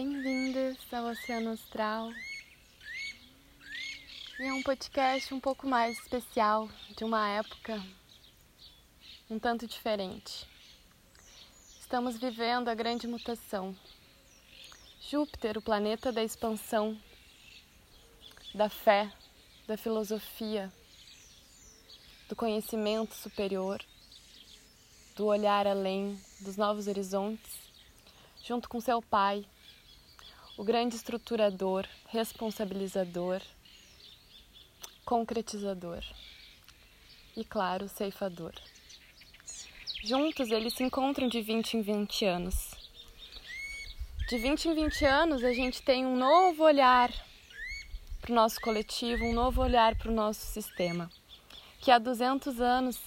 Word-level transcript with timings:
Bem-vindas 0.00 0.76
ao 0.92 1.06
Oceano 1.06 1.50
Astral. 1.50 2.12
E 4.38 4.42
é 4.44 4.52
um 4.52 4.62
podcast 4.62 5.34
um 5.34 5.40
pouco 5.40 5.66
mais 5.66 5.98
especial, 5.98 6.68
de 6.96 7.02
uma 7.02 7.28
época 7.28 7.84
um 9.28 9.40
tanto 9.40 9.66
diferente. 9.66 10.46
Estamos 11.80 12.16
vivendo 12.16 12.68
a 12.68 12.76
grande 12.76 13.08
mutação. 13.08 13.76
Júpiter, 15.00 15.58
o 15.58 15.62
planeta 15.62 16.12
da 16.12 16.22
expansão, 16.22 16.96
da 18.54 18.68
fé, 18.68 19.12
da 19.66 19.76
filosofia, 19.76 20.72
do 22.28 22.36
conhecimento 22.36 23.16
superior, 23.16 23.84
do 25.16 25.26
olhar 25.26 25.66
além, 25.66 26.16
dos 26.42 26.56
novos 26.56 26.86
horizontes, 26.86 27.58
junto 28.44 28.68
com 28.68 28.80
seu 28.80 29.02
pai, 29.02 29.44
o 30.58 30.64
grande 30.64 30.96
estruturador, 30.96 31.86
responsabilizador, 32.08 33.40
concretizador 35.04 36.02
e, 37.36 37.44
claro, 37.44 37.88
ceifador. 37.88 38.52
Juntos 40.02 40.50
eles 40.50 40.74
se 40.74 40.82
encontram 40.82 41.28
de 41.28 41.40
20 41.40 41.74
em 41.74 41.82
20 41.82 42.24
anos. 42.24 42.74
De 44.28 44.36
20 44.36 44.70
em 44.70 44.74
20 44.74 45.04
anos 45.04 45.44
a 45.44 45.52
gente 45.52 45.80
tem 45.80 46.04
um 46.04 46.16
novo 46.16 46.64
olhar 46.64 47.08
para 48.20 48.32
o 48.32 48.34
nosso 48.34 48.60
coletivo, 48.60 49.26
um 49.26 49.32
novo 49.32 49.62
olhar 49.62 49.94
para 49.94 50.10
o 50.10 50.14
nosso 50.14 50.44
sistema. 50.44 51.08
Que 51.80 51.92
há 51.92 52.00
200 52.00 52.60
anos 52.60 52.98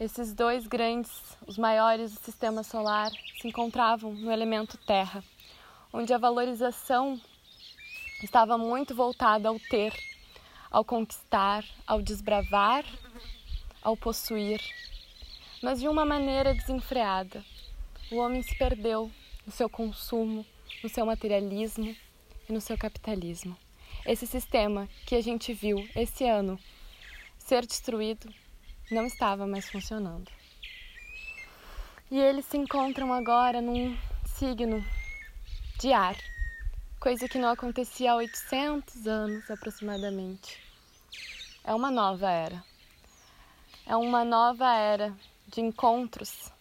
esses 0.00 0.34
dois 0.34 0.66
grandes, 0.66 1.38
os 1.46 1.56
maiores 1.56 2.12
do 2.12 2.20
sistema 2.20 2.64
solar, 2.64 3.12
se 3.40 3.46
encontravam 3.46 4.12
no 4.12 4.32
elemento 4.32 4.76
terra 4.78 5.22
onde 5.92 6.12
a 6.14 6.18
valorização 6.18 7.20
estava 8.22 8.56
muito 8.56 8.94
voltada 8.94 9.48
ao 9.48 9.58
ter, 9.58 9.92
ao 10.70 10.84
conquistar, 10.84 11.64
ao 11.86 12.00
desbravar, 12.00 12.84
ao 13.82 13.96
possuir, 13.96 14.60
mas 15.62 15.80
de 15.80 15.88
uma 15.88 16.04
maneira 16.04 16.54
desenfreada. 16.54 17.44
O 18.10 18.16
homem 18.16 18.42
se 18.42 18.56
perdeu 18.56 19.10
no 19.44 19.52
seu 19.52 19.68
consumo, 19.68 20.46
no 20.82 20.88
seu 20.88 21.04
materialismo 21.04 21.94
e 22.48 22.52
no 22.52 22.60
seu 22.60 22.78
capitalismo. 22.78 23.56
Esse 24.06 24.26
sistema 24.26 24.88
que 25.06 25.14
a 25.14 25.20
gente 25.20 25.52
viu 25.52 25.88
esse 25.94 26.24
ano 26.24 26.58
ser 27.38 27.66
destruído 27.66 28.32
não 28.90 29.06
estava 29.06 29.46
mais 29.46 29.68
funcionando. 29.68 30.30
E 32.10 32.18
eles 32.18 32.44
se 32.46 32.56
encontram 32.56 33.12
agora 33.12 33.60
num 33.60 33.96
signo 34.26 34.84
de 35.82 35.92
ar, 35.92 36.16
coisa 37.00 37.28
que 37.28 37.40
não 37.40 37.48
acontecia 37.48 38.12
há 38.12 38.14
800 38.14 39.04
anos 39.04 39.50
aproximadamente. 39.50 40.62
É 41.64 41.74
uma 41.74 41.90
nova 41.90 42.30
era. 42.30 42.64
É 43.84 43.96
uma 43.96 44.24
nova 44.24 44.72
era 44.72 45.12
de 45.48 45.60
encontros 45.60 46.52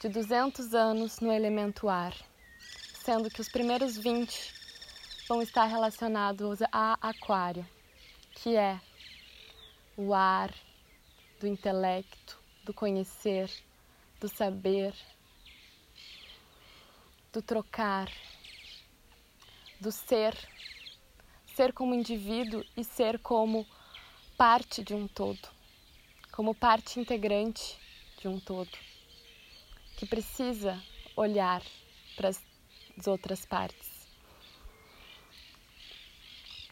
de 0.00 0.08
200 0.08 0.76
anos 0.76 1.18
no 1.18 1.32
elemento 1.32 1.88
ar, 1.88 2.14
sendo 3.04 3.28
que 3.28 3.40
os 3.40 3.48
primeiros 3.48 3.98
20 3.98 4.54
vão 5.28 5.42
estar 5.42 5.64
relacionados 5.64 6.60
a 6.70 6.96
Aquário, 7.02 7.66
que 8.30 8.54
é 8.54 8.80
o 9.96 10.14
ar 10.14 10.54
do 11.40 11.48
intelecto, 11.48 12.38
do 12.64 12.72
conhecer, 12.72 13.50
do 14.20 14.28
saber, 14.28 14.94
do 17.32 17.40
trocar, 17.40 18.10
do 19.80 19.92
ser, 19.92 20.36
ser 21.54 21.72
como 21.72 21.94
indivíduo 21.94 22.64
e 22.76 22.82
ser 22.82 23.18
como 23.20 23.66
parte 24.36 24.82
de 24.82 24.94
um 24.94 25.06
todo, 25.06 25.48
como 26.32 26.54
parte 26.54 26.98
integrante 26.98 27.78
de 28.20 28.26
um 28.26 28.40
todo, 28.40 28.70
que 29.96 30.06
precisa 30.06 30.82
olhar 31.14 31.62
para 32.16 32.30
as 32.30 33.06
outras 33.06 33.44
partes. 33.46 34.08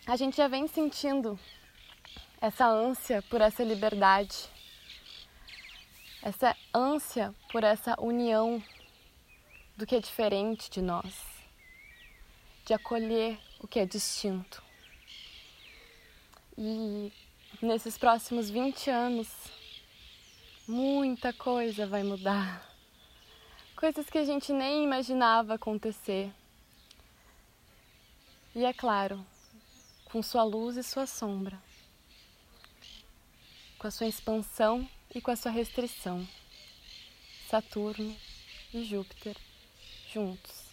A 0.06 0.16
gente 0.16 0.36
já 0.36 0.48
vem 0.48 0.66
sentindo 0.66 1.38
essa 2.40 2.66
ânsia 2.66 3.22
por 3.22 3.40
essa 3.40 3.62
liberdade, 3.62 4.48
essa 6.22 6.56
ânsia 6.74 7.34
por 7.52 7.62
essa 7.62 7.94
união 8.00 8.62
do 9.78 9.86
que 9.86 9.94
é 9.94 10.00
diferente 10.00 10.68
de 10.68 10.82
nós, 10.82 11.24
de 12.66 12.74
acolher 12.74 13.38
o 13.60 13.68
que 13.68 13.78
é 13.78 13.86
distinto. 13.86 14.60
E 16.58 17.12
nesses 17.62 17.96
próximos 17.96 18.50
20 18.50 18.90
anos, 18.90 19.28
muita 20.66 21.32
coisa 21.32 21.86
vai 21.86 22.02
mudar. 22.02 22.68
Coisas 23.76 24.10
que 24.10 24.18
a 24.18 24.24
gente 24.24 24.52
nem 24.52 24.82
imaginava 24.82 25.54
acontecer. 25.54 26.28
E 28.56 28.64
é 28.64 28.72
claro, 28.72 29.24
com 30.06 30.20
sua 30.24 30.42
luz 30.42 30.76
e 30.76 30.82
sua 30.82 31.06
sombra, 31.06 31.56
com 33.78 33.86
a 33.86 33.92
sua 33.92 34.08
expansão 34.08 34.90
e 35.14 35.20
com 35.20 35.30
a 35.30 35.36
sua 35.36 35.52
restrição. 35.52 36.26
Saturno 37.48 38.16
e 38.74 38.82
Júpiter 38.82 39.36
juntos. 40.12 40.64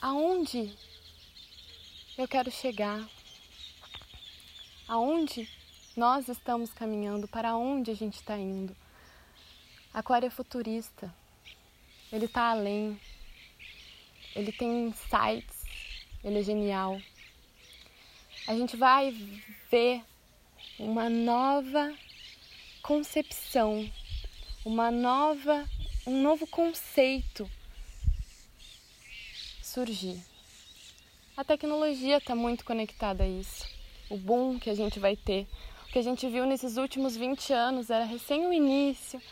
Aonde 0.00 0.72
eu 2.16 2.28
quero 2.28 2.50
chegar? 2.50 3.08
Aonde 4.86 5.48
nós 5.96 6.28
estamos 6.28 6.72
caminhando? 6.72 7.26
Para 7.26 7.56
onde 7.56 7.90
a 7.90 7.94
gente 7.94 8.14
está 8.14 8.36
indo? 8.38 8.76
Aquário 9.92 10.26
é 10.26 10.30
futurista, 10.30 11.12
ele 12.12 12.26
está 12.26 12.50
além, 12.50 13.00
ele 14.36 14.52
tem 14.52 14.88
insights, 14.88 15.64
ele 16.22 16.38
é 16.38 16.42
genial. 16.42 17.00
A 18.46 18.54
gente 18.54 18.76
vai 18.76 19.10
ver 19.70 20.04
uma 20.78 21.10
nova 21.10 21.92
concepção 22.82 23.90
uma 24.64 24.90
nova, 24.90 25.68
um 26.06 26.22
novo 26.22 26.46
conceito 26.46 27.48
surgir. 29.62 30.20
A 31.36 31.44
tecnologia 31.44 32.16
está 32.16 32.34
muito 32.34 32.64
conectada 32.64 33.24
a 33.24 33.28
isso. 33.28 33.64
O 34.10 34.16
boom 34.16 34.58
que 34.58 34.70
a 34.70 34.74
gente 34.74 34.98
vai 34.98 35.14
ter, 35.14 35.46
o 35.86 35.92
que 35.92 35.98
a 35.98 36.02
gente 36.02 36.28
viu 36.28 36.46
nesses 36.46 36.76
últimos 36.76 37.16
20 37.16 37.52
anos 37.52 37.90
era 37.90 38.04
recém 38.04 38.46
o 38.46 38.52
início. 38.52 39.22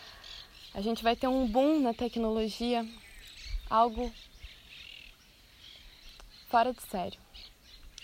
A 0.72 0.80
gente 0.80 1.02
vai 1.02 1.16
ter 1.16 1.26
um 1.26 1.46
boom 1.46 1.80
na 1.80 1.92
tecnologia, 1.92 2.86
algo 3.68 4.12
fora 6.48 6.72
de 6.72 6.82
sério. 6.82 7.18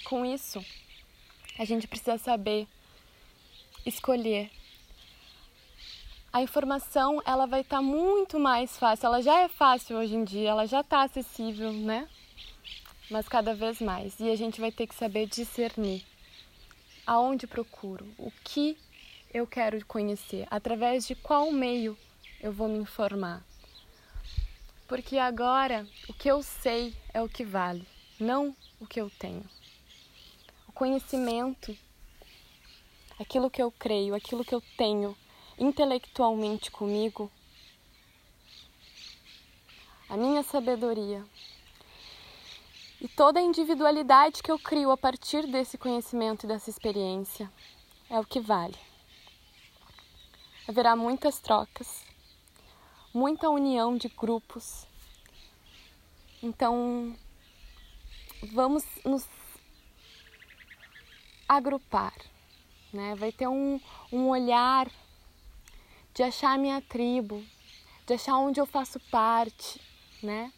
Com 0.04 0.24
isso, 0.24 0.64
a 1.58 1.64
gente 1.64 1.86
precisa 1.86 2.18
saber 2.18 2.66
escolher 3.86 4.50
a 6.32 6.40
informação 6.40 7.20
ela 7.26 7.46
vai 7.46 7.60
estar 7.60 7.76
tá 7.76 7.82
muito 7.82 8.40
mais 8.40 8.78
fácil. 8.78 9.06
Ela 9.06 9.20
já 9.20 9.40
é 9.40 9.48
fácil 9.48 9.98
hoje 9.98 10.14
em 10.14 10.24
dia, 10.24 10.50
ela 10.50 10.66
já 10.66 10.80
está 10.80 11.02
acessível, 11.02 11.72
né? 11.72 12.08
Mas 13.10 13.28
cada 13.28 13.54
vez 13.54 13.80
mais. 13.80 14.18
E 14.18 14.30
a 14.30 14.36
gente 14.36 14.60
vai 14.60 14.72
ter 14.72 14.86
que 14.86 14.94
saber 14.94 15.26
discernir 15.26 16.04
aonde 17.06 17.46
procuro, 17.46 18.06
o 18.16 18.30
que 18.44 18.78
eu 19.34 19.46
quero 19.46 19.84
conhecer, 19.86 20.46
através 20.50 21.06
de 21.06 21.14
qual 21.14 21.50
meio 21.50 21.98
eu 22.40 22.52
vou 22.52 22.68
me 22.68 22.78
informar. 22.78 23.44
Porque 24.86 25.18
agora 25.18 25.86
o 26.08 26.14
que 26.14 26.30
eu 26.30 26.42
sei 26.42 26.94
é 27.12 27.20
o 27.20 27.28
que 27.28 27.44
vale, 27.44 27.86
não 28.20 28.54
o 28.80 28.86
que 28.86 29.00
eu 29.00 29.10
tenho. 29.18 29.44
O 30.68 30.72
conhecimento, 30.72 31.76
aquilo 33.18 33.50
que 33.50 33.62
eu 33.62 33.70
creio, 33.70 34.14
aquilo 34.14 34.44
que 34.44 34.54
eu 34.54 34.62
tenho, 34.76 35.16
intelectualmente 35.58 36.70
comigo, 36.70 37.30
a 40.08 40.16
minha 40.16 40.42
sabedoria 40.42 41.24
e 43.00 43.08
toda 43.08 43.40
a 43.40 43.42
individualidade 43.42 44.42
que 44.42 44.50
eu 44.52 44.58
crio 44.58 44.90
a 44.90 44.96
partir 44.96 45.46
desse 45.46 45.76
conhecimento 45.76 46.44
e 46.44 46.46
dessa 46.46 46.70
experiência 46.70 47.50
é 48.08 48.20
o 48.20 48.24
que 48.24 48.38
vale. 48.38 48.78
Haverá 50.68 50.94
muitas 50.94 51.40
trocas, 51.40 52.04
muita 53.12 53.50
união 53.50 53.96
de 53.96 54.08
grupos. 54.08 54.86
Então, 56.40 57.16
vamos 58.52 58.84
nos 59.04 59.26
agrupar, 61.48 62.14
né? 62.92 63.14
Vai 63.16 63.32
ter 63.32 63.48
um, 63.48 63.80
um 64.12 64.28
olhar 64.28 64.88
de 66.14 66.22
achar 66.22 66.58
minha 66.58 66.80
tribo, 66.80 67.42
de 68.06 68.14
achar 68.14 68.36
onde 68.36 68.60
eu 68.60 68.66
faço 68.66 69.00
parte, 69.10 69.80
né? 70.22 70.52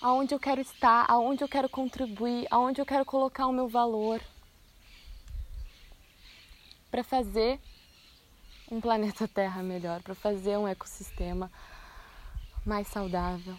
Aonde 0.00 0.34
eu 0.34 0.40
quero 0.40 0.60
estar, 0.60 1.04
aonde 1.08 1.42
eu 1.42 1.48
quero 1.48 1.68
contribuir, 1.68 2.46
aonde 2.50 2.80
eu 2.80 2.86
quero 2.86 3.04
colocar 3.04 3.46
o 3.46 3.52
meu 3.52 3.68
valor 3.68 4.20
para 6.90 7.04
fazer 7.04 7.60
um 8.70 8.80
planeta 8.80 9.26
Terra 9.26 9.62
melhor, 9.62 10.02
para 10.02 10.14
fazer 10.14 10.56
um 10.56 10.66
ecossistema 10.66 11.50
mais 12.64 12.86
saudável, 12.86 13.56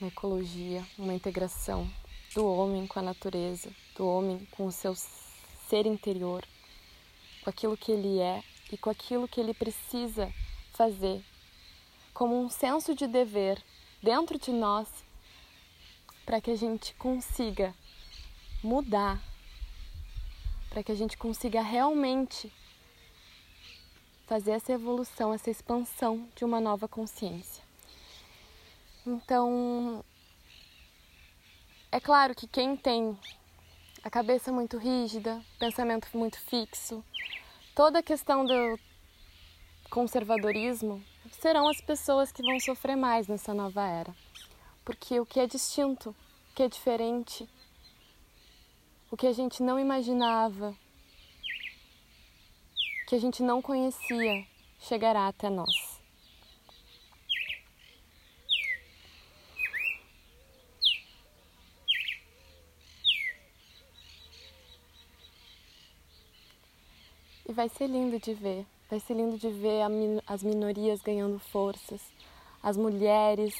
uma 0.00 0.08
ecologia, 0.08 0.84
uma 0.98 1.14
integração 1.14 1.88
do 2.34 2.46
homem 2.46 2.86
com 2.86 2.98
a 2.98 3.02
natureza, 3.02 3.70
do 3.94 4.06
homem 4.06 4.46
com 4.50 4.66
o 4.66 4.72
seu 4.72 4.94
ser 5.68 5.86
interior, 5.86 6.44
com 7.42 7.50
aquilo 7.50 7.76
que 7.76 7.92
ele 7.92 8.18
é 8.18 8.42
e 8.72 8.76
com 8.76 8.90
aquilo 8.90 9.28
que 9.28 9.40
ele 9.40 9.54
precisa 9.54 10.32
fazer, 10.72 11.22
como 12.12 12.40
um 12.40 12.48
senso 12.48 12.94
de 12.94 13.06
dever 13.06 13.62
dentro 14.02 14.38
de 14.38 14.50
nós, 14.52 14.88
para 16.24 16.40
que 16.40 16.50
a 16.50 16.56
gente 16.56 16.94
consiga 16.94 17.74
mudar, 18.62 19.20
para 20.70 20.82
que 20.82 20.92
a 20.92 20.94
gente 20.94 21.16
consiga 21.16 21.62
realmente 21.62 22.52
fazer 24.26 24.52
essa 24.52 24.72
evolução, 24.72 25.34
essa 25.34 25.50
expansão 25.50 26.28
de 26.34 26.44
uma 26.44 26.60
nova 26.60 26.88
consciência. 26.88 27.62
Então, 29.06 30.02
é 31.92 32.00
claro 32.00 32.34
que 32.34 32.46
quem 32.46 32.76
tem 32.76 33.16
a 34.02 34.10
cabeça 34.10 34.50
muito 34.50 34.78
rígida, 34.78 35.42
pensamento 35.58 36.08
muito 36.14 36.38
fixo, 36.40 37.04
toda 37.74 37.98
a 37.98 38.02
questão 38.02 38.44
do 38.44 38.78
conservadorismo 39.90 41.02
serão 41.32 41.68
as 41.68 41.80
pessoas 41.80 42.30
que 42.30 42.42
vão 42.42 42.58
sofrer 42.60 42.96
mais 42.96 43.26
nessa 43.26 43.52
nova 43.52 43.84
era. 43.86 44.14
Porque 44.84 45.18
o 45.18 45.26
que 45.26 45.40
é 45.40 45.46
distinto, 45.46 46.10
o 46.10 46.54
que 46.54 46.62
é 46.62 46.68
diferente, 46.68 47.48
o 49.10 49.16
que 49.16 49.26
a 49.26 49.32
gente 49.32 49.62
não 49.62 49.78
imaginava, 49.78 50.74
que 53.08 53.16
a 53.16 53.18
gente 53.18 53.42
não 53.42 53.60
conhecia, 53.60 54.46
chegará 54.78 55.26
até 55.26 55.50
nós. 55.50 55.94
E 67.43 67.43
vai 67.54 67.68
ser 67.68 67.86
lindo 67.86 68.18
de 68.18 68.34
ver. 68.34 68.66
Vai 68.90 69.00
ser 69.00 69.14
lindo 69.14 69.38
de 69.38 69.48
ver 69.48 69.80
as 70.26 70.42
minorias 70.42 71.00
ganhando 71.00 71.38
forças, 71.38 72.02
as 72.62 72.76
mulheres 72.76 73.54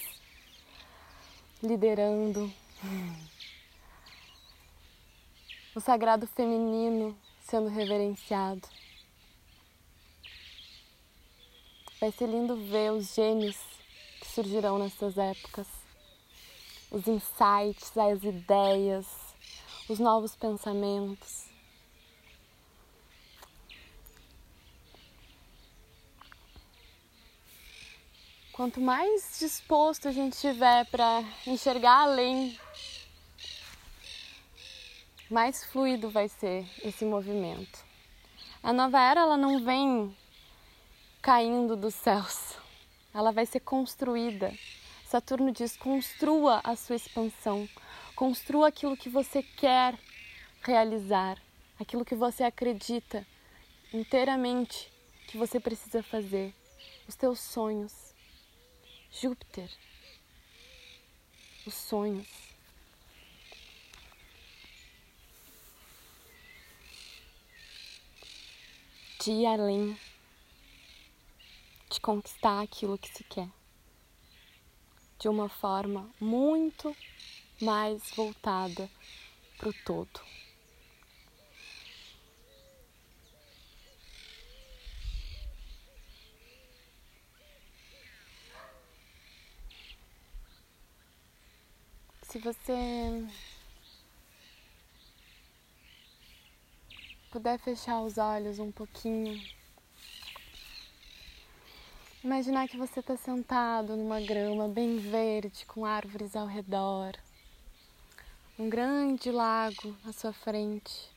liderando, 1.62 2.52
o 5.75 5.81
sagrado 5.81 6.26
feminino 6.26 7.17
sendo 7.41 7.69
reverenciado. 7.69 8.69
Vai 11.99 12.12
ser 12.12 12.26
lindo 12.26 12.55
ver 12.56 12.93
os 12.93 13.14
gênios 13.14 13.56
que 14.20 14.26
surgirão 14.26 14.79
nessas 14.79 15.17
épocas, 15.17 15.67
os 16.91 17.08
insights, 17.08 17.96
as 17.96 18.23
ideias, 18.23 19.06
os 19.88 19.99
novos 19.99 20.37
pensamentos. 20.37 21.54
Quanto 28.55 28.81
mais 28.81 29.37
disposto 29.41 30.06
a 30.06 30.12
gente 30.12 30.35
estiver 30.35 30.87
para 30.87 31.25
enxergar 31.45 32.03
além, 32.03 32.56
mais 35.29 35.65
fluido 35.65 36.09
vai 36.09 36.29
ser 36.29 36.65
esse 36.85 37.05
movimento. 37.05 37.85
A 38.62 38.73
nova 38.73 39.01
era 39.01 39.23
ela 39.23 39.37
não 39.37 39.65
vem 39.65 40.17
caindo 41.21 41.75
dos 41.75 41.97
céus. 41.97 42.55
Ela 43.12 43.33
vai 43.33 43.45
ser 43.45 43.59
construída. 43.59 44.55
Saturno 45.05 45.51
diz: 45.51 45.77
construa 45.77 46.61
a 46.62 46.77
sua 46.77 46.95
expansão, 46.95 47.69
construa 48.15 48.69
aquilo 48.69 48.97
que 48.97 49.09
você 49.09 49.43
quer 49.43 49.99
realizar, 50.62 51.43
aquilo 51.81 52.05
que 52.05 52.15
você 52.15 52.45
acredita 52.45 53.27
inteiramente 53.93 54.93
que 55.27 55.37
você 55.37 55.59
precisa 55.59 56.05
fazer, 56.05 56.55
os 57.09 57.17
teus 57.17 57.41
sonhos. 57.41 58.04
Júpiter, 59.20 59.70
os 61.64 61.72
sonhos. 61.72 62.26
De 69.20 69.31
ir 69.31 69.46
além, 69.46 69.96
de 71.90 72.00
conquistar 72.00 72.61
aquilo 72.61 72.99
que 72.99 73.08
se 73.08 73.22
quer, 73.22 73.49
de 75.20 75.28
uma 75.28 75.49
forma 75.49 76.10
muito 76.20 76.94
mais 77.62 78.02
voltada 78.17 78.90
para 79.56 79.69
o 79.69 79.75
todo. 79.84 80.44
Se 92.34 92.40
você 92.40 93.28
puder 97.31 97.56
fechar 97.60 98.00
os 98.00 98.19
olhos 98.19 98.58
um 98.58 98.72
pouquinho, 98.72 99.40
imaginar 102.25 102.66
que 102.66 102.76
você 102.76 102.98
está 102.98 103.16
sentado 103.16 103.96
numa 103.96 104.20
grama 104.20 104.66
bem 104.66 104.96
verde, 104.96 105.64
com 105.64 105.86
árvores 105.86 106.34
ao 106.34 106.48
redor, 106.48 107.16
um 108.58 108.69
grande 108.69 109.31
lago 109.31 109.96
à 110.04 110.12
sua 110.12 110.32
frente. 110.32 111.08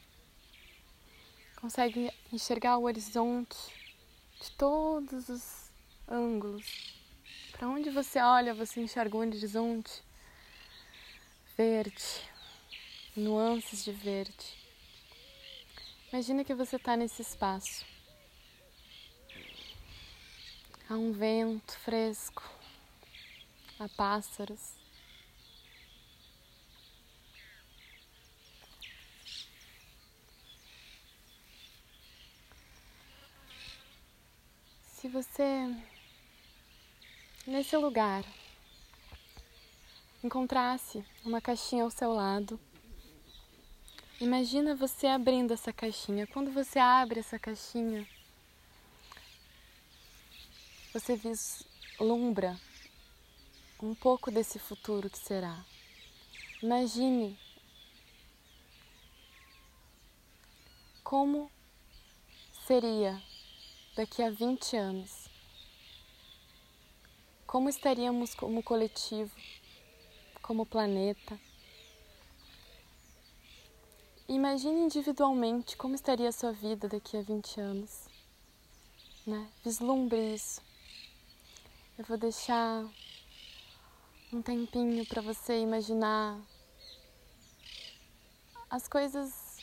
Consegue 1.59 2.11
enxergar 2.31 2.77
o 2.77 2.83
horizonte 2.83 3.57
de 4.39 4.51
todos 4.51 5.29
os 5.29 5.71
ângulos. 6.07 6.93
Para 7.53 7.69
onde 7.69 7.89
você 7.89 8.19
olha, 8.19 8.53
você 8.53 8.81
enxerga 8.81 9.17
o 9.17 9.21
horizonte 9.21 10.05
verde, 11.57 12.21
nuances 13.15 13.83
de 13.83 13.91
verde. 13.91 14.53
Imagina 16.13 16.43
que 16.43 16.53
você 16.53 16.75
está 16.75 16.95
nesse 16.95 17.23
espaço. 17.23 17.83
Há 20.87 20.93
um 20.93 21.11
vento 21.11 21.75
fresco, 21.79 22.43
há 23.79 23.89
pássaros. 23.89 24.75
Se 34.93 35.07
você, 35.07 35.75
nesse 37.47 37.75
lugar, 37.75 38.23
encontrasse 40.27 41.05
uma 41.23 41.39
caixinha 41.39 41.83
ao 41.83 41.89
seu 41.89 42.11
lado. 42.11 42.59
Imagina 44.19 44.75
você 44.75 45.07
abrindo 45.07 45.53
essa 45.53 45.71
caixinha. 45.71 46.27
Quando 46.27 46.51
você 46.51 46.77
abre 46.79 47.21
essa 47.21 47.39
caixinha, 47.39 48.05
você 50.93 51.15
vislumbra 51.15 52.59
um 53.81 53.95
pouco 53.95 54.29
desse 54.29 54.59
futuro 54.59 55.09
que 55.09 55.17
será. 55.17 55.63
Imagine 56.61 57.39
como 61.03 61.49
seria 62.65 63.21
daqui 63.95 64.21
a 64.21 64.29
20 64.29 64.75
anos. 64.75 65.29
Como 67.45 67.69
estaríamos 67.69 68.35
como 68.35 68.61
coletivo? 68.61 69.31
Como 70.47 70.65
planeta. 70.65 71.37
Imagine 74.29 74.85
individualmente 74.85 75.75
como 75.75 75.93
estaria 75.93 76.29
a 76.29 76.31
sua 76.31 76.53
vida 76.53 76.87
daqui 76.87 77.17
a 77.17 77.21
20 77.21 77.59
anos. 77.59 78.07
Né? 79.25 79.45
Vislumbre 79.61 80.33
isso. 80.33 80.61
Eu 81.97 82.05
vou 82.05 82.17
deixar 82.17 82.85
um 84.31 84.41
tempinho 84.41 85.05
para 85.05 85.21
você 85.21 85.59
imaginar 85.59 86.39
as 88.69 88.87
coisas 88.87 89.57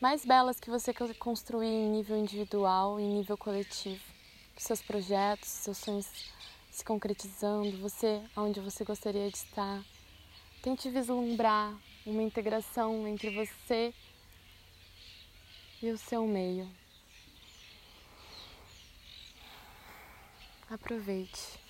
mais 0.00 0.24
belas 0.24 0.58
que 0.58 0.68
você 0.68 0.92
construir 1.14 1.68
em 1.68 1.90
nível 1.90 2.16
individual 2.16 2.98
em 2.98 3.18
nível 3.18 3.38
coletivo. 3.38 4.02
seus 4.56 4.82
projetos, 4.82 5.48
seus 5.48 5.78
sonhos 5.78 6.35
se 6.76 6.84
concretizando, 6.84 7.78
você 7.78 8.22
onde 8.36 8.60
você 8.60 8.84
gostaria 8.84 9.30
de 9.30 9.36
estar. 9.38 9.82
Tente 10.62 10.90
vislumbrar 10.90 11.74
uma 12.04 12.22
integração 12.22 13.08
entre 13.08 13.30
você 13.30 13.94
e 15.82 15.90
o 15.90 15.96
seu 15.96 16.26
meio. 16.26 16.68
Aproveite. 20.68 21.65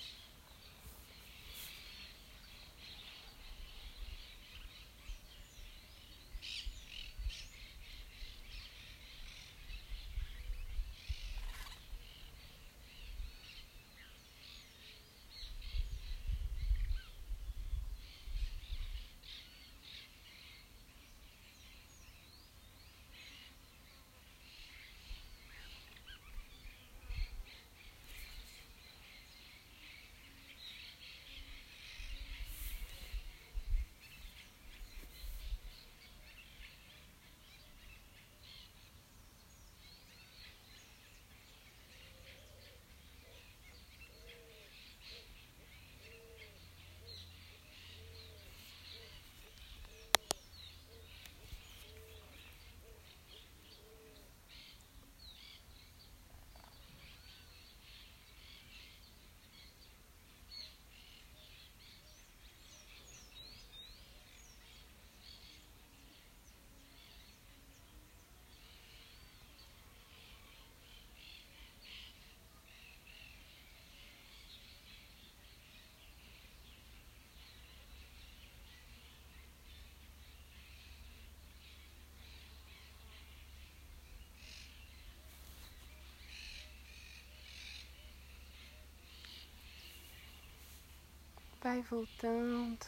Vai 91.67 91.81
voltando 91.81 92.87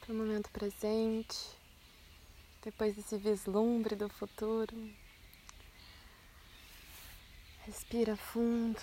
para 0.00 0.12
o 0.12 0.16
momento 0.16 0.50
presente, 0.50 1.38
depois 2.60 2.96
desse 2.96 3.16
vislumbre 3.16 3.94
do 3.94 4.08
futuro. 4.08 4.74
Respira 7.64 8.16
fundo, 8.16 8.80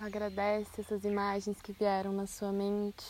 agradece 0.00 0.80
essas 0.80 1.04
imagens 1.04 1.60
que 1.60 1.72
vieram 1.72 2.14
na 2.14 2.26
sua 2.26 2.50
mente. 2.50 3.04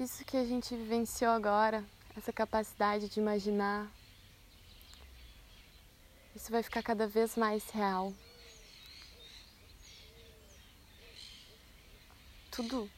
Isso 0.00 0.24
que 0.24 0.36
a 0.36 0.44
gente 0.44 0.74
vivenciou 0.74 1.30
agora, 1.30 1.84
essa 2.16 2.32
capacidade 2.32 3.08
de 3.08 3.20
imaginar 3.20 3.88
isso 6.34 6.50
vai 6.50 6.62
ficar 6.62 6.82
cada 6.82 7.06
vez 7.06 7.36
mais 7.36 7.68
real. 7.70 8.12
Tudo, 12.50 12.90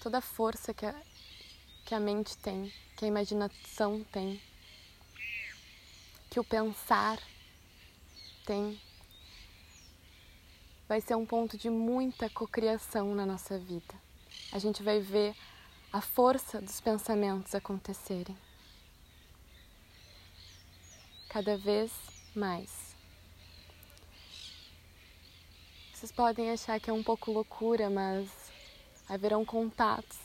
toda 0.00 0.18
a 0.18 0.20
força 0.20 0.74
que 0.74 0.84
a, 0.84 0.94
que 1.84 1.94
a 1.94 2.00
mente 2.00 2.36
tem, 2.38 2.72
que 2.96 3.04
a 3.04 3.08
imaginação 3.08 4.04
tem, 4.12 4.40
que 6.30 6.38
o 6.38 6.44
pensar 6.44 7.18
tem, 8.44 8.80
vai 10.88 11.00
ser 11.00 11.16
um 11.16 11.26
ponto 11.26 11.56
de 11.56 11.70
muita 11.70 12.30
cocriação 12.30 13.14
na 13.14 13.26
nossa 13.26 13.58
vida. 13.58 13.94
A 14.52 14.58
gente 14.58 14.82
vai 14.82 15.00
ver 15.00 15.34
a 15.92 16.00
força 16.00 16.60
dos 16.60 16.80
pensamentos 16.80 17.54
acontecerem 17.54 18.36
cada 21.28 21.56
vez 21.56 21.92
mais. 22.34 22.96
Vocês 25.92 26.12
podem 26.12 26.50
achar 26.50 26.78
que 26.80 26.90
é 26.90 26.92
um 26.92 27.02
pouco 27.02 27.32
loucura, 27.32 27.90
mas 27.90 28.28
haverão 29.08 29.44
contatos 29.44 30.18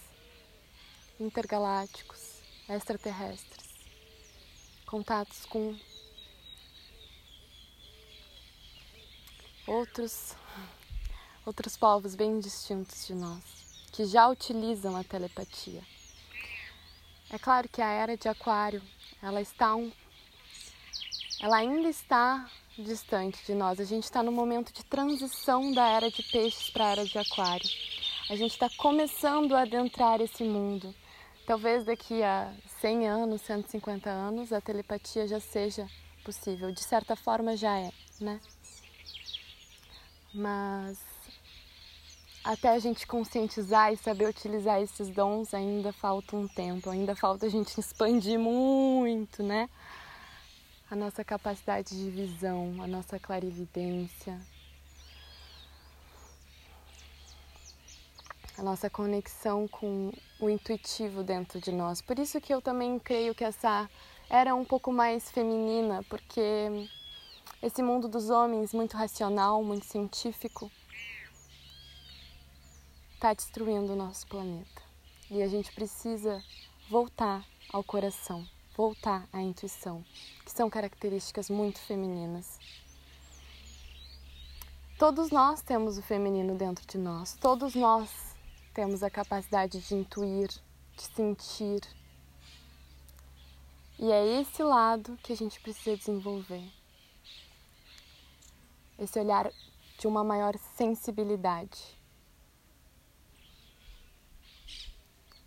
intergalácticos, 1.19 2.41
extraterrestres, 2.69 3.73
contatos 4.85 5.45
com 5.45 5.75
outros 9.65 10.35
outros 11.45 11.75
povos 11.75 12.15
bem 12.15 12.39
distintos 12.39 13.05
de 13.05 13.13
nós, 13.13 13.43
que 13.91 14.05
já 14.05 14.29
utilizam 14.29 14.95
a 14.95 15.03
telepatia. 15.03 15.81
É 17.29 17.37
claro 17.37 17.67
que 17.67 17.81
a 17.81 17.89
era 17.89 18.15
de 18.15 18.29
Aquário, 18.29 18.81
ela 19.21 19.41
está 19.41 19.75
um 19.75 19.91
ela 21.41 21.57
ainda 21.57 21.89
está 21.89 22.49
distante 22.77 23.43
de 23.45 23.53
nós. 23.53 23.79
A 23.79 23.83
gente 23.83 24.03
está 24.03 24.23
no 24.23 24.31
momento 24.31 24.73
de 24.73 24.83
transição 24.85 25.71
da 25.71 25.87
era 25.87 26.09
de 26.09 26.23
peixes 26.23 26.69
para 26.69 26.85
a 26.85 26.91
era 26.91 27.05
de 27.05 27.17
aquário. 27.17 27.69
A 28.29 28.35
gente 28.35 28.51
está 28.51 28.69
começando 28.77 29.53
a 29.53 29.61
adentrar 29.61 30.21
esse 30.21 30.43
mundo. 30.43 30.93
Talvez 31.45 31.85
daqui 31.85 32.23
a 32.23 32.53
100 32.79 33.07
anos, 33.07 33.41
150 33.41 34.09
anos, 34.09 34.53
a 34.53 34.61
telepatia 34.61 35.27
já 35.27 35.39
seja 35.39 35.87
possível. 36.23 36.71
De 36.71 36.81
certa 36.81 37.15
forma 37.15 37.57
já 37.57 37.77
é, 37.77 37.91
né? 38.21 38.39
Mas 40.33 40.99
até 42.43 42.69
a 42.69 42.79
gente 42.79 43.05
conscientizar 43.07 43.93
e 43.93 43.97
saber 43.97 44.27
utilizar 44.27 44.81
esses 44.81 45.09
dons 45.09 45.53
ainda 45.53 45.93
falta 45.93 46.35
um 46.35 46.47
tempo, 46.47 46.89
ainda 46.89 47.15
falta 47.15 47.45
a 47.45 47.49
gente 47.49 47.79
expandir 47.79 48.39
muito, 48.39 49.41
né? 49.43 49.69
A 50.93 50.95
nossa 50.95 51.23
capacidade 51.23 51.97
de 51.97 52.11
visão, 52.11 52.75
a 52.79 52.85
nossa 52.85 53.17
clarividência, 53.17 54.39
a 58.55 58.61
nossa 58.61 58.91
conexão 58.91 59.67
com 59.67 60.13
o 60.39 60.47
intuitivo 60.47 61.23
dentro 61.23 61.59
de 61.59 61.71
nós. 61.71 61.99
Por 61.99 62.19
isso 62.19 62.39
que 62.39 62.53
eu 62.53 62.61
também 62.61 62.99
creio 62.99 63.33
que 63.33 63.43
essa 63.43 63.89
era 64.29 64.53
um 64.53 64.63
pouco 64.63 64.93
mais 64.93 65.31
feminina, 65.31 66.03
porque 66.03 66.87
esse 67.59 67.81
mundo 67.81 68.07
dos 68.07 68.29
homens 68.29 68.71
muito 68.71 68.95
racional, 68.95 69.63
muito 69.63 69.87
científico, 69.87 70.71
está 73.15 73.33
destruindo 73.33 73.93
o 73.93 73.95
nosso 73.95 74.27
planeta. 74.27 74.83
E 75.31 75.41
a 75.41 75.47
gente 75.47 75.73
precisa 75.73 76.39
voltar 76.87 77.43
ao 77.71 77.83
coração 77.83 78.47
voltar 78.75 79.27
à 79.31 79.41
intuição, 79.41 80.03
que 80.43 80.51
são 80.51 80.69
características 80.69 81.49
muito 81.49 81.79
femininas. 81.79 82.59
Todos 84.97 85.31
nós 85.31 85.61
temos 85.61 85.97
o 85.97 86.01
feminino 86.01 86.55
dentro 86.55 86.85
de 86.87 86.97
nós, 86.97 87.35
todos 87.35 87.75
nós 87.75 88.09
temos 88.73 89.03
a 89.03 89.09
capacidade 89.09 89.79
de 89.79 89.95
intuir, 89.95 90.49
de 90.95 91.03
sentir. 91.15 91.81
E 93.99 94.11
é 94.11 94.41
esse 94.41 94.63
lado 94.63 95.17
que 95.21 95.33
a 95.33 95.35
gente 95.35 95.59
precisa 95.59 95.95
desenvolver. 95.95 96.71
Esse 98.97 99.19
olhar 99.19 99.51
de 99.99 100.07
uma 100.07 100.23
maior 100.23 100.57
sensibilidade, 100.75 101.97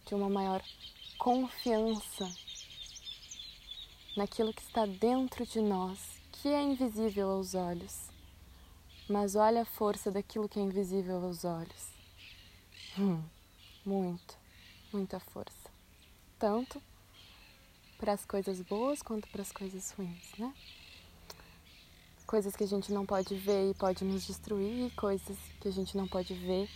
de 0.05 0.15
uma 0.15 0.29
maior 0.29 0.63
confiança 1.19 2.46
naquilo 4.17 4.53
que 4.53 4.63
está 4.63 4.87
dentro 4.87 5.45
de 5.47 5.61
nós, 5.61 5.99
que 6.33 6.49
é 6.49 6.63
invisível 6.63 7.31
aos 7.31 7.55
olhos. 7.55 8.09
Mas 9.09 9.37
olha 9.37 9.63
a 9.63 9.65
força 9.65 10.11
daquilo 10.11 10.49
que 10.49 10.59
é 10.59 10.63
invisível 10.63 11.23
aos 11.25 11.45
olhos. 11.45 11.91
Hum, 12.99 13.23
muito, 13.85 14.37
muita 14.93 15.21
força. 15.21 15.71
Tanto 16.39 16.83
para 17.99 18.13
as 18.13 18.25
coisas 18.25 18.61
boas 18.63 19.03
quanto 19.03 19.29
para 19.29 19.43
as 19.43 19.53
coisas 19.53 19.91
ruins, 19.93 20.33
né? 20.39 20.53
Coisas 22.27 22.57
que 22.57 22.65
a 22.65 22.67
gente 22.67 22.93
não 22.93 23.07
pode 23.07 23.35
ver 23.37 23.71
e 23.71 23.75
pode 23.75 24.05
nos 24.05 24.27
destruir, 24.27 24.93
coisas 24.97 25.37
que 25.61 25.69
a 25.69 25.71
gente 25.71 25.97
não 25.97 26.09
pode 26.09 26.35
ver 26.35 26.69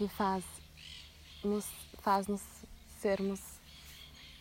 e 0.00 0.08
faz 0.08 0.44
nos 1.42 1.66
faz 2.00 2.26
nos 2.26 2.42
sermos 3.00 3.40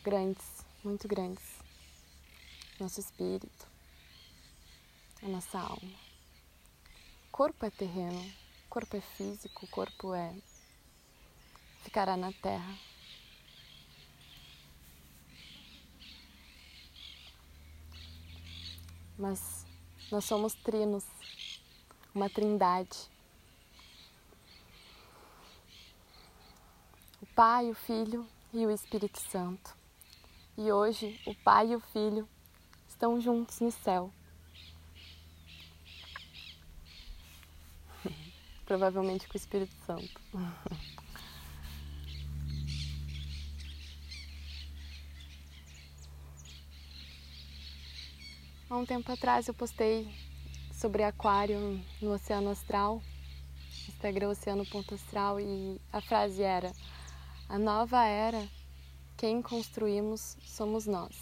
grandes, 0.04 0.61
muito 0.84 1.08
grandes. 1.08 1.44
Nosso 2.80 3.00
espírito, 3.00 3.68
a 5.22 5.28
nossa 5.28 5.60
alma. 5.60 6.00
Corpo 7.32 7.66
é 7.66 7.70
terreno, 7.70 8.34
corpo 8.70 8.98
é 8.98 9.02
físico, 9.02 9.68
corpo 9.68 10.14
é 10.14 10.34
ficará 11.84 12.16
na 12.16 12.32
terra. 12.32 12.78
Mas 19.18 19.66
nós 20.12 20.26
somos 20.26 20.54
trinos, 20.54 21.06
uma 22.14 22.30
trindade. 22.30 23.10
O 27.22 27.26
Pai, 27.36 27.70
o 27.70 27.76
Filho 27.76 28.28
e 28.52 28.66
o 28.66 28.72
Espírito 28.72 29.20
Santo. 29.20 29.81
E 30.64 30.72
hoje 30.72 31.20
o 31.26 31.34
Pai 31.34 31.72
e 31.72 31.76
o 31.76 31.80
Filho 31.80 32.30
estão 32.88 33.20
juntos 33.20 33.60
no 33.62 33.72
céu. 33.72 34.14
Provavelmente 38.64 39.28
com 39.28 39.34
o 39.34 39.38
Espírito 39.38 39.74
Santo. 39.88 40.22
Há 48.70 48.78
um 48.78 48.86
tempo 48.86 49.12
atrás 49.12 49.48
eu 49.48 49.56
postei 49.56 50.08
sobre 50.72 51.04
aquário 51.04 51.84
no 52.00 52.14
Oceano 52.14 52.52
Astral, 52.52 53.02
Instagram 53.90 54.30
Oceano 54.30 54.64
Ponto 54.68 54.94
Astral, 54.94 55.40
e 55.40 55.82
a 55.92 56.02
frase 56.02 56.44
era: 56.44 56.72
A 57.50 57.58
nova 57.58 58.06
era, 58.06 58.48
quem 59.22 59.40
construímos 59.40 60.36
somos 60.44 60.88
nós. 60.88 61.16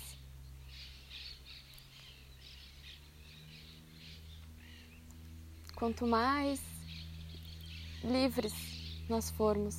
Quanto 5.75 6.07
mais 6.07 6.61
livres 8.01 8.53
nós 9.09 9.29
formos, 9.29 9.75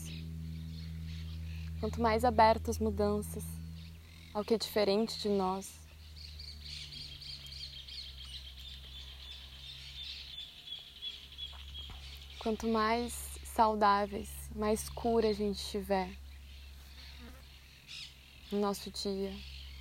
quanto 1.81 2.03
mais 2.03 2.23
abertos 2.23 2.79
mudanças 2.79 3.43
ao 4.35 4.45
que 4.45 4.53
é 4.53 4.59
diferente 4.59 5.19
de 5.19 5.31
nós, 5.31 5.81
quanto 12.39 12.69
mais 12.69 13.15
saudáveis, 13.45 14.51
mais 14.55 14.91
cura 14.91 15.31
a 15.31 15.33
gente 15.33 15.65
tiver 15.71 16.30
no 18.51 18.61
nosso 18.61 18.91
dia, 18.91 19.33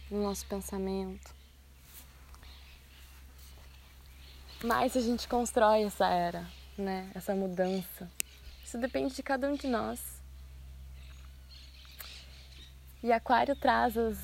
no 0.09 0.21
nosso 0.21 0.45
pensamento, 0.45 1.33
mais 4.63 4.95
a 4.97 5.01
gente 5.01 5.27
constrói 5.27 5.83
essa 5.83 6.07
era, 6.07 6.45
né? 6.77 7.09
Essa 7.15 7.33
mudança. 7.33 8.09
Isso 8.63 8.77
depende 8.77 9.15
de 9.15 9.23
cada 9.23 9.49
um 9.49 9.55
de 9.55 9.67
nós. 9.67 10.21
E 13.01 13.11
Aquário 13.11 13.55
traz 13.55 13.97
as 13.97 14.17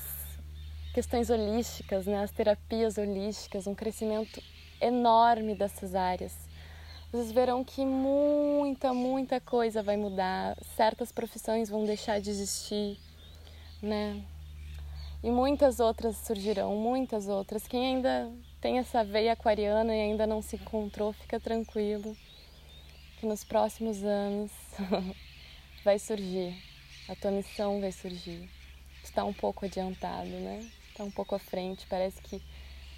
questões 0.92 1.30
holísticas, 1.30 2.06
né? 2.06 2.22
As 2.22 2.30
terapias 2.30 2.98
holísticas, 2.98 3.66
um 3.66 3.74
crescimento 3.74 4.42
enorme 4.80 5.54
dessas 5.54 5.94
áreas. 5.94 6.34
Vocês 7.10 7.32
verão 7.32 7.64
que 7.64 7.84
muita, 7.86 8.92
muita 8.92 9.40
coisa 9.40 9.82
vai 9.82 9.96
mudar. 9.96 10.56
Certas 10.76 11.10
profissões 11.10 11.70
vão 11.70 11.86
deixar 11.86 12.20
de 12.20 12.28
existir, 12.28 12.98
né? 13.80 14.22
E 15.26 15.30
muitas 15.32 15.80
outras 15.80 16.18
surgirão, 16.18 16.76
muitas 16.76 17.26
outras. 17.26 17.66
Quem 17.66 17.96
ainda 17.96 18.32
tem 18.60 18.78
essa 18.78 19.02
veia 19.02 19.32
aquariana 19.32 19.92
e 19.92 20.00
ainda 20.00 20.24
não 20.24 20.40
se 20.40 20.54
encontrou, 20.54 21.12
fica 21.12 21.40
tranquilo 21.40 22.16
que 23.18 23.26
nos 23.26 23.42
próximos 23.42 24.04
anos 24.04 24.52
vai 25.82 25.98
surgir, 25.98 26.56
a 27.08 27.16
tua 27.16 27.32
missão 27.32 27.80
vai 27.80 27.90
surgir. 27.90 28.48
Está 29.02 29.24
um 29.24 29.32
pouco 29.32 29.64
adiantado, 29.64 30.28
né? 30.28 30.64
Está 30.90 31.02
um 31.02 31.10
pouco 31.10 31.34
à 31.34 31.40
frente, 31.40 31.88
parece 31.88 32.22
que 32.22 32.40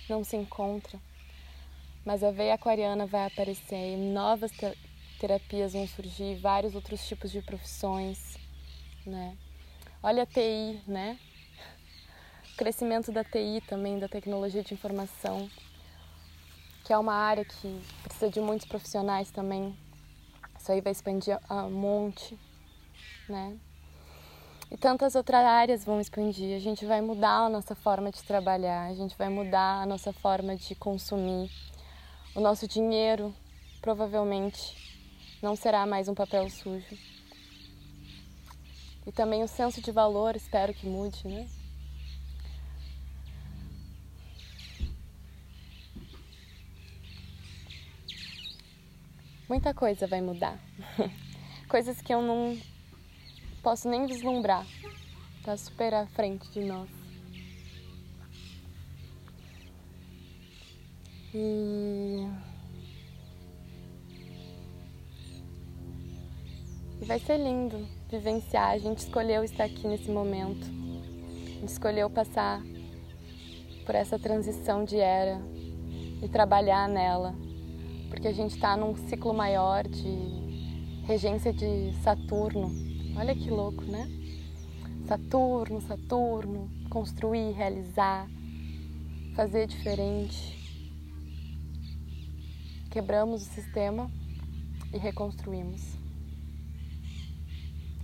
não 0.07 0.23
se 0.23 0.37
encontra. 0.37 1.01
Mas 2.05 2.23
a 2.23 2.31
veia 2.31 2.53
aquariana 2.53 3.07
vai 3.07 3.25
aparecer 3.25 3.95
e 3.95 3.97
novas 3.97 4.53
terapias 5.19 5.73
vão 5.73 5.89
surgir, 5.89 6.35
vários 6.41 6.75
outros 6.75 7.09
tipos 7.09 7.31
de 7.31 7.41
profissões, 7.41 8.37
né? 9.07 9.35
Olha 10.03 10.25
a 10.25 10.27
TI, 10.27 10.83
né? 10.87 11.19
O 12.59 12.65
crescimento 12.65 13.13
da 13.13 13.23
TI 13.23 13.63
também, 13.69 14.01
da 14.01 14.09
tecnologia 14.09 14.65
de 14.65 14.75
informação, 14.75 15.49
que 16.85 16.93
é 16.93 16.99
uma 16.99 17.15
área 17.15 17.45
que 17.45 17.81
precisa 18.03 18.29
de 18.29 18.41
muitos 18.41 18.67
profissionais 18.67 19.31
também 19.31 19.77
isso 20.69 20.73
aí 20.73 20.83
vai 20.83 20.93
expandir 20.93 21.39
a 21.49 21.65
um 21.65 21.71
monte, 21.71 22.39
né? 23.27 23.57
E 24.71 24.77
tantas 24.77 25.15
outras 25.15 25.43
áreas 25.43 25.83
vão 25.83 25.99
expandir. 25.99 26.55
A 26.55 26.59
gente 26.59 26.85
vai 26.85 27.01
mudar 27.01 27.47
a 27.47 27.49
nossa 27.49 27.75
forma 27.75 28.11
de 28.11 28.23
trabalhar, 28.23 28.87
a 28.87 28.95
gente 28.95 29.17
vai 29.17 29.31
mudar 29.31 29.81
a 29.81 29.87
nossa 29.87 30.13
forma 30.13 30.57
de 30.57 30.75
consumir. 30.75 31.51
O 32.35 32.41
nosso 32.41 32.69
dinheiro 32.69 33.35
provavelmente 33.81 34.77
não 35.41 35.57
será 35.57 35.87
mais 35.87 36.07
um 36.07 36.15
papel 36.15 36.51
sujo. 36.51 36.99
E 39.07 39.13
também 39.13 39.43
o 39.43 39.49
senso 39.49 39.81
de 39.81 39.91
valor, 39.91 40.37
espero 40.37 40.75
que 40.75 40.87
mude, 40.87 41.27
né? 41.27 41.49
Muita 49.49 49.73
coisa 49.73 50.07
vai 50.07 50.21
mudar. 50.21 50.59
Coisas 51.69 52.01
que 52.01 52.13
eu 52.13 52.21
não 52.21 52.57
posso 53.63 53.89
nem 53.89 54.07
vislumbrar. 54.07 54.67
Tá 55.43 55.57
super 55.57 55.95
à 55.95 56.07
frente 56.07 56.49
de 56.51 56.61
nós. 56.61 56.89
E... 61.35 62.27
e 67.01 67.05
vai 67.05 67.19
ser 67.19 67.39
lindo 67.39 67.87
vivenciar. 68.11 68.71
A 68.71 68.79
gente 68.79 68.99
escolheu 68.99 69.45
estar 69.45 69.65
aqui 69.65 69.87
nesse 69.87 70.11
momento. 70.11 70.67
A 70.67 71.61
gente 71.61 71.69
escolheu 71.69 72.11
passar 72.11 72.63
por 73.85 73.95
essa 73.95 74.19
transição 74.19 74.85
de 74.85 74.99
era 74.99 75.41
e 76.23 76.29
trabalhar 76.29 76.89
nela 76.89 77.35
porque 78.09 78.29
a 78.29 78.33
gente 78.33 78.55
está 78.55 78.77
num 78.77 78.97
ciclo 79.09 79.33
maior 79.35 79.87
de 79.87 81.03
regência 81.07 81.53
de 81.53 81.93
Saturno. 82.03 82.71
Olha 83.17 83.35
que 83.35 83.51
louco, 83.51 83.83
né? 83.85 84.09
Saturno, 85.07 85.81
Saturno, 85.81 86.71
construir, 86.91 87.53
realizar, 87.53 88.29
fazer 89.35 89.67
diferente. 89.67 90.57
Quebramos 92.91 93.43
o 93.43 93.45
sistema 93.45 94.11
e 94.93 94.99
reconstruímos. 94.99 95.97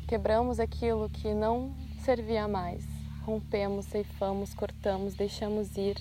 Quebramos 0.07 0.61
aquilo 0.61 1.09
que 1.09 1.33
não 1.33 1.75
servia 2.05 2.47
mais. 2.47 2.85
Rompemos, 3.23 3.87
ceifamos, 3.87 4.53
cortamos, 4.55 5.15
deixamos 5.15 5.77
ir 5.77 5.97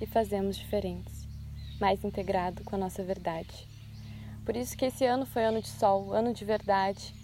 e 0.00 0.06
fazemos 0.06 0.56
diferentes 0.56 1.15
mais 1.80 2.04
integrado 2.04 2.64
com 2.64 2.76
a 2.76 2.78
nossa 2.78 3.02
verdade. 3.02 3.68
Por 4.44 4.56
isso 4.56 4.76
que 4.76 4.84
esse 4.86 5.04
ano 5.04 5.26
foi 5.26 5.44
ano 5.44 5.60
de 5.60 5.68
sol, 5.68 6.12
ano 6.12 6.32
de 6.32 6.44
verdade. 6.44 7.14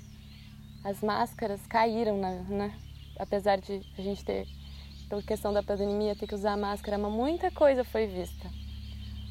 As 0.84 1.00
máscaras 1.00 1.64
caíram, 1.66 2.18
né? 2.18 2.74
Apesar 3.18 3.58
de 3.60 3.80
a 3.96 4.02
gente 4.02 4.24
ter, 4.24 4.46
pela 5.08 5.22
questão 5.22 5.52
da 5.52 5.62
pandemia, 5.62 6.16
ter 6.16 6.26
que 6.26 6.34
usar 6.34 6.56
máscara, 6.56 6.98
mas 6.98 7.12
muita 7.12 7.50
coisa 7.50 7.84
foi 7.84 8.06
vista. 8.06 8.50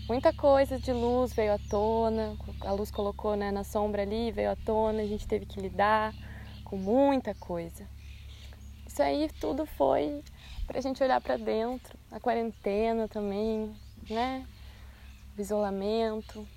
Muita 0.08 0.34
coisa 0.34 0.80
de 0.80 0.92
luz 0.92 1.34
veio 1.34 1.54
à 1.54 1.60
tona, 1.70 2.36
a 2.62 2.72
luz 2.72 2.92
colocou 2.92 3.36
né, 3.36 3.52
na 3.52 3.64
sombra 3.64 4.02
ali, 4.02 4.32
veio 4.32 4.52
à 4.52 4.56
tona, 4.56 5.02
a 5.02 5.06
gente 5.06 5.28
teve 5.28 5.46
que 5.46 5.60
lidar 5.60 6.14
com 6.66 6.78
muita 6.78 7.36
coisa. 7.36 7.86
Isso 8.88 9.02
aí 9.02 9.30
tudo 9.40 9.66
foi 9.66 10.24
para 10.66 10.80
a 10.80 10.82
gente 10.82 11.04
olhar 11.04 11.22
para 11.22 11.38
dentro, 11.38 11.98
a 12.12 12.20
quarentena 12.20 13.08
também, 13.08 13.74
né? 14.10 14.46
isolamento, 15.42 16.48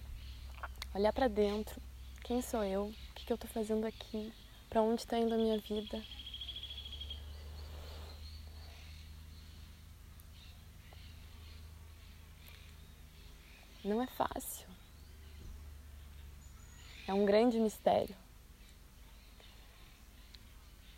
olhar 0.95 1.13
para 1.13 1.29
dentro, 1.29 1.81
quem 2.23 2.41
sou 2.41 2.63
eu, 2.63 2.85
o 2.85 3.15
que, 3.15 3.25
que 3.27 3.33
eu 3.33 3.37
estou 3.37 3.51
fazendo 3.51 3.87
aqui, 3.87 4.33
para 4.69 4.83
onde 4.83 5.01
está 5.01 5.19
indo 5.19 5.35
a 5.35 5.39
minha 5.39 5.59
vida. 5.59 6.03
Não 13.85 14.01
é 14.03 14.07
fácil. 14.07 14.67
É 17.07 17.13
um 17.13 17.27
grande 17.27 17.59
mistério. 17.59 18.17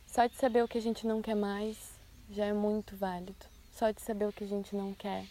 Só 0.07 0.27
de 0.27 0.37
saber 0.37 0.63
o 0.63 0.69
que 0.69 0.79
a 0.79 0.81
gente 0.81 1.07
não 1.07 1.21
quer 1.21 1.35
mais 1.35 1.99
já 2.31 2.47
é 2.47 2.53
muito 2.53 2.97
válido. 2.97 3.47
Só 3.73 3.91
de 3.91 4.01
saber 4.01 4.27
o 4.27 4.33
que 4.33 4.45
a 4.45 4.47
gente 4.47 4.75
não 4.75 4.95
quer 4.95 5.27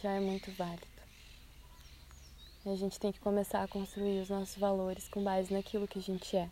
já 0.00 0.12
é 0.12 0.20
muito 0.20 0.50
válido. 0.52 0.95
E 2.66 2.68
a 2.68 2.74
gente 2.74 2.98
tem 2.98 3.12
que 3.12 3.20
começar 3.20 3.62
a 3.62 3.68
construir 3.68 4.20
os 4.20 4.28
nossos 4.28 4.56
valores 4.56 5.06
com 5.06 5.22
base 5.22 5.54
naquilo 5.54 5.86
que 5.86 6.00
a 6.00 6.02
gente 6.02 6.36
é. 6.36 6.50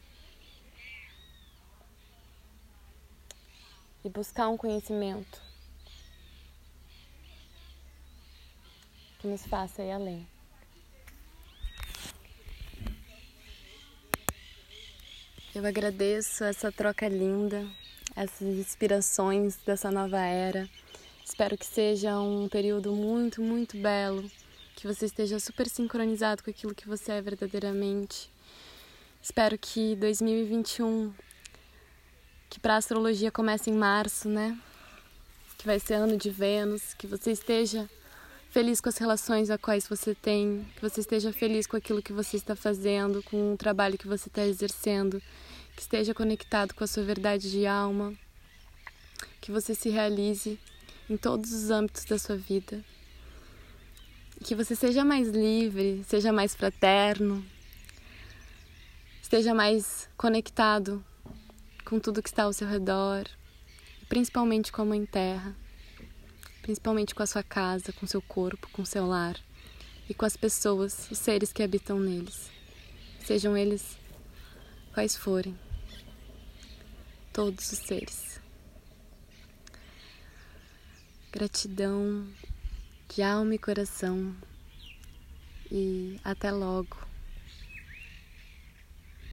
E 4.05 4.09
buscar 4.09 4.49
um 4.49 4.57
conhecimento 4.57 5.43
que 9.19 9.27
nos 9.27 9.45
faça 9.45 9.83
ir 9.83 9.91
além. 9.91 10.25
Eu 15.53 15.67
agradeço 15.67 16.45
essa 16.45 16.71
troca 16.71 17.09
linda, 17.09 17.67
essas 18.15 18.57
inspirações 18.57 19.57
dessa 19.57 19.91
nova 19.91 20.21
era. 20.21 20.69
Espero 21.25 21.59
que 21.59 21.67
seja 21.67 22.21
um 22.21 22.49
período 22.49 22.93
muito, 22.95 23.43
muito 23.43 23.77
belo, 23.77 24.31
que 24.75 24.87
você 24.87 25.07
esteja 25.07 25.39
super 25.39 25.69
sincronizado 25.69 26.43
com 26.43 26.51
aquilo 26.51 26.75
que 26.75 26.89
você 26.89 27.13
é 27.13 27.23
verdadeiramente. 27.23 28.31
Espero 29.23 29.57
que 29.59 29.97
2021, 29.97 31.13
que 32.51 32.61
para 32.61 32.75
a 32.75 32.77
astrologia 32.77 33.31
comece 33.31 33.71
em 33.71 33.75
março, 33.75 34.29
né? 34.29 34.59
Que 35.57 35.67
vai 35.67 35.79
ser 35.79 35.95
ano 35.95 36.17
de 36.17 36.29
Vênus, 36.31 36.95
que 36.95 37.07
você 37.07 37.33
esteja 37.33 37.89
feliz 38.51 38.81
com 38.81 38.89
as 38.89 38.99
relações 38.99 39.51
a 39.51 39.59
quais 39.59 39.89
você 39.89 40.15
tem, 40.15 40.65
que 40.77 40.83
você 40.83 41.01
esteja 41.01 41.33
feliz 41.33 41.67
com 41.67 41.77
aquilo 41.77 42.03
que 42.03 42.13
você 42.13 42.37
está 42.37 42.55
fazendo, 42.55 43.23
com 43.25 43.55
o 43.55 43.57
trabalho 43.57 43.99
que 43.99 44.07
você 44.07 44.29
está 44.29 44.47
exercendo, 44.47 45.21
que 45.75 45.83
esteja 45.83 46.15
conectado 46.15 46.73
com 46.75 46.85
a 46.85 46.87
sua 46.87 47.03
verdade 47.03 47.51
de 47.51 47.67
alma, 47.67 48.15
que 49.41 49.51
você 49.51 49.75
se 49.75 49.89
realize 49.89 50.59
em 51.11 51.17
todos 51.17 51.53
os 51.53 51.71
âmbitos 51.71 52.05
da 52.05 52.19
sua 52.19 52.37
vida, 52.37 52.85
que 54.43 54.55
você 54.55 54.75
seja 54.75 55.05
mais 55.05 55.29
livre, 55.29 56.03
seja 56.07 56.33
mais 56.33 56.55
fraterno, 56.55 57.45
esteja 59.23 59.55
mais 59.55 60.09
conectado 60.17 61.05
com 61.85 62.01
tudo 62.01 62.23
que 62.23 62.29
está 62.29 62.45
ao 62.45 62.53
seu 62.53 62.67
redor, 62.67 63.25
principalmente 64.09 64.73
com 64.73 64.83
a 64.83 64.85
Mãe 64.87 65.05
Terra 65.07 65.55
principalmente 66.65 67.15
com 67.15 67.23
a 67.23 67.27
sua 67.27 67.43
casa, 67.43 67.93
com 67.93 68.07
seu 68.07 68.23
corpo, 68.23 68.71
com 68.71 68.87
seu 68.87 69.07
lar 69.07 69.39
e 70.09 70.15
com 70.15 70.25
as 70.25 70.35
pessoas, 70.35 71.11
os 71.11 71.19
seres 71.19 71.53
que 71.53 71.63
habitam 71.63 72.01
neles, 72.01 72.51
sejam 73.23 73.55
eles 73.55 73.99
quais 74.95 75.15
forem, 75.15 75.55
todos 77.35 77.71
os 77.71 77.79
seres. 77.81 78.41
Gratidão 81.31 82.27
de 83.15 83.23
alma 83.23 83.55
e 83.55 83.59
coração 83.59 84.35
e 85.71 86.19
até 86.25 86.51
logo. 86.51 87.04